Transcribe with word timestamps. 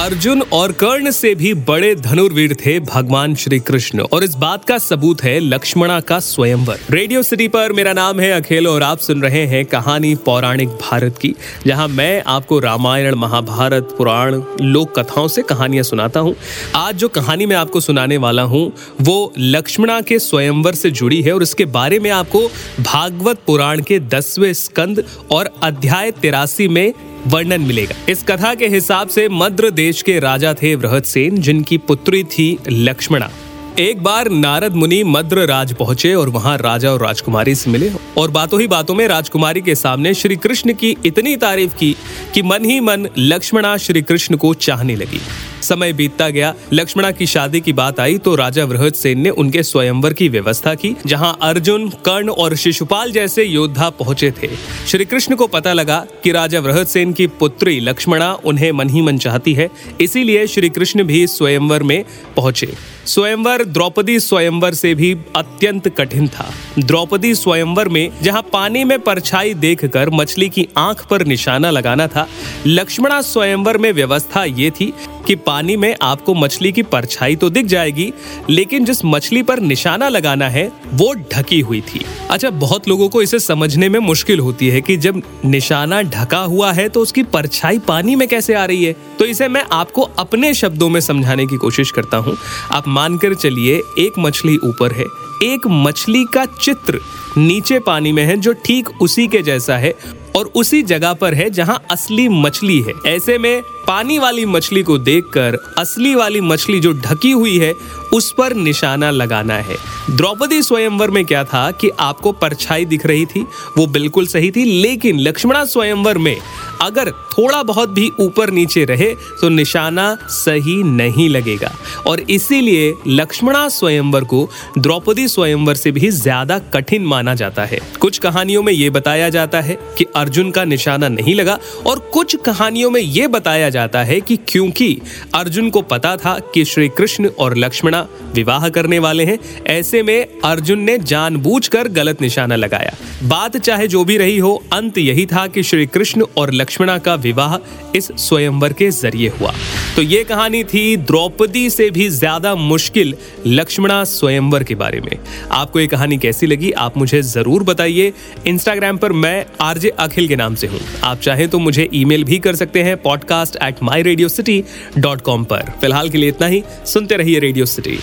अर्जुन 0.00 0.42
और 0.52 0.72
कर्ण 0.72 1.10
से 1.10 1.34
भी 1.34 1.52
बड़े 1.54 1.94
धनुर्वीर 1.94 2.54
थे 2.56 2.78
भगवान 2.80 3.34
श्री 3.34 3.58
कृष्ण 3.60 4.00
और 4.02 4.24
इस 4.24 4.34
बात 4.34 4.64
का 4.64 4.76
सबूत 4.78 5.22
है 5.22 5.38
लक्ष्मणा 5.40 5.98
का 6.00 6.18
स्वयंवर। 6.18 6.78
रेडियो 6.90 7.22
सिटी 7.22 7.48
पर 7.48 7.72
मेरा 7.72 7.92
नाम 7.92 8.20
है 8.20 8.30
अखिल 8.32 8.68
और 8.68 8.82
आप 8.82 8.98
सुन 8.98 9.22
रहे 9.22 9.44
हैं 9.46 9.64
कहानी 9.64 10.14
पौराणिक 10.16 10.68
भारत 10.68 11.18
की, 11.18 11.34
जहाँ 11.66 11.88
मैं 11.88 12.22
आपको 12.26 12.58
रामायण, 12.58 13.14
महाभारत, 13.14 13.94
पुराण, 13.98 14.40
लोक 14.62 14.98
कथाओं 14.98 15.28
से 15.28 15.42
कहानियाँ 15.42 15.84
सुनाता 15.84 16.20
हूँ। 16.20 16.34
आज 16.76 16.94
जो 16.94 17.08
कहानी 17.10 17.46
मैं 17.46 17.56
आपको 17.56 17.80
सुनाने 17.80 18.16
वाला 18.16 18.42
हूँ, 18.44 18.72
वो 19.00 19.32
लक्ष्मणा 19.38 20.00
के 20.00 20.18
स्वयंवर 20.20 20.74
से 20.74 20.90
जुड़ी 20.92 21.20
है 21.22 21.34
और 21.34 21.42
इसके 21.42 21.64
बारे 21.76 21.98
में 21.98 22.10
आपको 22.12 22.46
भागवत 22.80 23.42
पुराण 23.46 23.82
के 23.82 24.00
दसवें 24.08 24.52
स्कंद 24.54 25.04
और 25.32 25.50
अध्याय 25.62 26.10
तिरासी 26.12 26.68
में 26.68 26.92
वर्णन 27.26 27.60
मिलेगा। 27.60 27.94
इस 28.08 28.22
कथा 28.22 28.54
के 28.54 28.68
हिसाब 28.68 29.08
से 29.08 29.28
मद्र 29.28 29.70
देश 29.70 30.02
के 30.02 30.18
राजा 30.18 30.54
थे 30.54 30.76
सेन 31.00 31.36
जिनकी 31.38 31.78
पुत्री 31.78 32.24
थी 32.24 32.58
लक्ष्मणा। 32.68 33.30
एक 33.78 34.02
बार 34.02 34.30
नारद 34.30 34.74
मुनि 34.74 35.04
मद्र 35.04 35.46
राज 35.46 35.74
पहुँचे 35.74 36.14
और 36.14 36.28
वहाँ 36.28 36.58
राजा 36.58 36.90
और 36.90 37.02
राजकुमारी 37.02 37.54
से 37.54 37.70
मिले 37.70 37.90
और 38.18 38.30
बातों 38.30 38.60
ही 38.60 38.66
बातों 38.66 38.94
में 38.94 39.08
राजकुमारी 39.08 39.60
के 39.60 39.74
सामने 39.74 40.14
श्री 40.14 40.36
कृष्ण 40.36 40.72
की 40.72 40.96
इतनी 41.06 41.36
तारीफ़ 41.36 41.74
की 41.74 41.96
कि 42.34 42.42
मन 42.42 42.64
ही 42.64 42.80
मन 42.80 43.08
लक्ष्मणा 43.18 43.76
श्री 43.76 44.02
कृष्ण 44.02 44.36
को 44.36 44.54
चाहने 44.54 44.96
लगी। 44.96 45.20
समय 45.62 45.92
बीतता 45.92 46.28
गया। 46.28 46.54
लक्ष्मणा 46.72 47.10
की 47.10 47.26
शादी 47.26 47.60
की 47.60 47.72
बात 47.72 48.00
आई 48.00 48.18
तो 48.18 48.34
राजा 48.34 48.64
वृहद 48.64 48.94
सेन 48.94 49.20
ने 49.20 49.30
उनके 49.30 49.62
स्वयंवर 49.62 50.12
की 50.12 50.28
व्यवस्था 50.28 50.74
की, 50.74 50.94
जहाँ 51.06 51.36
अर्जुन, 51.42 51.88
कर्ण 52.04 52.30
और 52.30 52.56
शिशुपाल 52.56 53.12
जैसे 53.12 53.44
योद्धा 53.44 53.88
पहुँचे 53.90 54.30
थे। 54.32 54.48
श्री 54.88 55.04
कृष्ण 55.04 55.36
को 55.36 55.46
पता 55.46 55.72
लगा 55.72 56.04
कि 56.24 56.32
राजा 56.32 56.60
वृहद 56.60 56.86
सेन 56.86 57.12
की 57.12 57.26
पुत्री 57.40 57.78
लक्ष्मणा 57.80 58.32
उन्हें 58.44 58.70
मन 58.72 58.88
ही 58.88 59.02
मन 59.02 59.18
चाहती 59.18 59.54
है, 59.54 59.70
इसीलिए 60.00 60.46
श्री 60.46 60.68
कृष्ण 60.68 61.04
भी 61.04 61.26
स्वयंवर 61.26 61.82
में 61.82 62.04
पहुँचे। 62.36 62.72
स्वयंवर 63.06 63.64
द्रौपदी 63.64 64.18
स्वयंवर 64.20 64.74
से 64.74 64.94
भी 64.94 65.16
अत्यंत 65.36 65.88
कठिन 65.88 66.28
था। 66.28 66.50
द्रौपदी 66.78 67.34
स्वयंवर 67.34 67.88
में, 67.88 68.10
जहाँ 68.22 68.42
पानी 68.52 68.84
में 68.84 68.98
परछाई 69.00 69.54
देखकर 69.54 70.10
मछली 70.10 70.48
की 70.48 70.66
आँख 70.78 71.06
पर 71.06 71.26
निशाना 71.26 71.70
लगाना 71.70 72.06
था, 72.06 72.26
लक्ष्मणा 72.66 73.20
स्वयंवर 73.22 73.78
में 73.78 73.92
व्यवस्था 73.92 74.44
ये 74.44 74.70
थी 74.70 74.92
कि 75.26 75.34
पानी 75.36 75.76
में 75.76 75.94
आपको 76.02 76.34
मछली 76.34 76.70
की 76.72 76.82
परछाई 76.82 77.36
तो 77.36 77.50
दिख 77.50 77.66
जाएगी, 77.66 78.12
लेकिन 78.50 78.84
जिस 78.84 79.04
मछली 79.04 79.42
पर 79.42 79.60
निशाना 79.60 80.08
लगाना 80.08 80.48
है, 80.48 80.70
वो 80.92 81.12
ढकी 81.32 81.60
हुई 81.60 81.80
थी। 81.80 82.04
अच्छा 82.30 82.50
बहुत 82.50 82.88
लोगों 82.88 83.08
को 83.08 83.22
इसे 83.22 83.38
समझने 83.38 83.88
में 83.88 83.98
मुश्किल 84.00 84.40
होती 84.40 84.68
है 84.68 84.80
कि 84.80 84.96
जब 84.96 85.22
निशाना 85.44 86.02
ढका 86.02 86.38
हुआ 86.38 86.72
है 86.72 86.88
तो 86.88 87.00
उसकी 87.00 87.22
परछाई 87.22 87.78
पानी 87.78 88.16
में 88.16 88.26
कैसे 88.28 88.54
आ 88.54 88.64
रही 88.64 88.84
है? 88.84 88.96
तो 89.18 89.24
इसे 89.24 89.48
मैं 89.48 89.64
आपको 89.72 90.02
अपने 90.18 90.54
शब्दों 90.54 90.88
में 90.88 91.00
समझाने 91.00 91.46
की 91.46 91.56
कोशिश 91.56 91.90
करता 91.90 92.16
हूँ। 92.16 92.36
आप 92.72 92.88
मानकर 92.88 93.34
चलिए, 93.34 93.76
एक 93.98 94.18
मछली 94.18 94.56
ऊपर 94.56 94.92
है 94.92 95.04
एक 95.42 95.66
मछली 95.66 96.24
का 96.24 96.44
चित्र 96.44 97.00
नीचे 97.38 97.78
पानी 97.78 98.12
में 98.12 98.24
है 98.24 98.36
जो 98.36 98.52
ठीक 98.52 98.88
उसी 99.02 99.26
के 99.28 99.42
जैसा 99.42 99.76
है 99.76 99.94
और 100.36 100.50
उसी 100.54 100.82
जगह 100.82 101.12
पर 101.12 101.34
है 101.34 101.50
जहाँ 101.50 101.82
असली 101.90 102.28
मछली 102.28 102.80
है। 102.80 102.92
ऐसे 103.06 103.38
में 103.38 103.62
पानी 103.90 104.18
वाली 104.18 104.44
मछली 104.46 104.82
को 104.82 104.96
देखकर, 104.98 105.56
असली 105.78 106.14
वाली 106.14 106.40
मछली 106.40 106.78
जो 106.80 106.92
ढकी 106.94 107.30
हुई 107.32 107.56
है, 107.58 107.74
उस 108.12 108.30
पर 108.32 108.54
निशाना 108.56 109.10
लगाना 109.10 109.54
है। 109.56 109.76
द्रौपदी 110.10 110.62
स्वयंवर 110.62 111.10
में 111.10 111.24
क्या 111.24 111.42
था 111.44 111.70
कि 111.70 111.88
आपको 112.00 112.32
परछाई 112.34 112.84
दिख 112.84 113.06
रही 113.06 113.26
थी, 113.26 113.40
वो 113.78 113.86
बिल्कुल 113.88 114.26
सही 114.26 114.50
थी, 114.50 114.64
लेकिन 114.82 115.20
लक्ष्मणा 115.20 115.64
स्वयंवर 115.64 116.18
में 116.18 116.36
अगर 116.82 117.10
थोड़ा 117.10 117.62
बहुत 117.62 117.88
भी 117.88 118.10
ऊपर 118.20 118.50
नीचे 118.50 118.84
रहे 118.84 119.08
तो 119.40 119.48
निशाना 119.48 120.14
सही 120.28 120.82
नहीं 120.84 121.28
लगेगा। 121.28 121.72
और 122.06 122.20
इसीलिए 122.20 122.94
लक्ष्मणा 123.06 123.68
स्वयंवर 123.68 124.24
को 124.24 124.48
द्रौपदी 124.78 125.26
स्वयंवर 125.28 125.74
से 125.74 125.90
भी 125.92 126.10
ज़्यादा 126.10 126.58
कठिन 126.74 127.04
माना 127.06 127.34
जाता 127.34 127.64
है। 127.64 127.80
कुछ 128.00 128.18
कहानियों 128.18 128.62
में 128.62 128.72
ये 128.72 128.88
बताया 128.90 129.28
जाता 129.28 129.60
है 129.60 129.78
कि 129.98 130.04
अर्जुन 130.16 130.50
का 130.50 130.64
निशाना 130.64 131.08
नहीं 131.08 131.34
लगा, 131.34 131.58
और 131.86 131.98
कुछ 132.12 132.36
कहानियों 132.36 132.90
में 132.90 133.00
ये 133.00 133.26
बताया 133.28 133.68
जाता 133.80 134.02
है 134.02 134.20
कि 134.20 134.36
क्योंकि 134.48 134.88
अर्जुन 135.34 135.70
को 135.70 135.82
पता 135.82 136.16
था 136.16 136.38
कि 136.54 136.64
श्री 136.64 136.88
कृष्ण 136.88 137.28
और 137.38 137.56
लक्ष्मणा 137.56 138.06
विवाह 138.34 138.68
करने 138.68 138.98
वाले 138.98 139.24
हैं, 139.24 139.38
ऐसे 139.66 140.02
में 140.02 140.26
अर्जुन 140.44 140.80
ने 140.80 140.98
जानबूझकर 140.98 141.88
गलत 141.88 142.22
निशाना 142.22 142.56
लगाया। 142.56 142.94
बात 143.22 143.56
चाहे 143.56 143.88
जो 143.88 144.04
भी 144.04 144.16
रही 144.16 144.38
हो, 144.38 144.62
अंत 144.72 144.98
यही 144.98 145.26
था 145.26 145.46
कि 145.46 145.62
श्री 145.62 145.86
कृष्ण 145.86 146.24
और 146.36 146.52
लक्ष्मणा 146.52 146.98
का 146.98 147.14
विवाह 147.14 147.56
इस 147.96 148.10
स्वयंवर 148.16 148.72
के 148.72 148.90
ज़रिए 148.90 149.28
हुआ। 149.28 149.54
तो 149.96 150.02
ये 150.02 150.22
कहानी 150.24 150.62
थी 150.64 150.96
द्रौपदी 150.96 151.68
से 151.70 151.88
भी 151.90 152.08
ज़्यादा 152.08 152.54
मुश्किल 152.54 153.14
लक्ष्मणा 153.46 154.02
स्वयंवर 154.04 154.62
के 154.64 154.74
बारे 154.74 155.00
में। 155.00 155.10
आपको 155.52 155.80
ये 155.80 155.86
कहानी 155.86 156.18
कैसी 156.18 156.46
लगी, 156.46 156.70
आप 156.72 156.96
मुझे 156.98 157.20
ज़रूर 157.22 157.62
बताइए। 157.62 158.12
इंस्टाग्राम 158.46 158.98
पर 158.98 159.12
मैं 159.14 159.44
आरजे 159.60 159.88
अखिल 159.98 160.28
के 160.28 160.36
नाम 160.36 160.54
से 160.54 160.66
हूँ। 160.66 160.80
आप 161.04 161.20
चाहें 161.20 161.48
तो 161.48 161.58
मुझे 161.58 161.88
ईमेल 161.94 162.24
भी 162.24 162.38
कर 162.38 162.56
सकते 162.56 162.82
हैं 162.82 162.96
podcast 163.02 163.56
at 163.62 163.82
my 163.82 164.02
radio 164.02 164.28
city 164.28 164.62
dot 164.98 165.20
com 165.20 165.44
पर। 165.44 165.70
फ़िलहाल 165.80 166.10
के 166.10 166.18
लिए 166.18 166.28
इतना 166.28 166.46
ही, 166.46 166.62
सुनते 166.86 167.16
रहिए 167.16 167.38
रेडियो 167.38 167.66
सिटी 167.66 167.98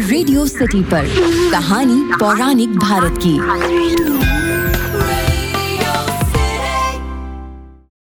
रेडियो 0.00 0.46
सिटी 0.46 0.82
पर 0.84 1.06
कहानी 1.52 2.02
पौराणिक 2.14 2.78
भारत 2.78 3.18
की। 3.24 4.17